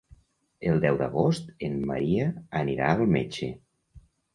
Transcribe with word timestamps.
El 0.69 0.81
deu 0.85 0.97
d'agost 1.01 1.53
en 1.69 1.79
Maria 1.93 2.29
anirà 2.65 2.93
al 2.97 3.09
metge. 3.21 3.57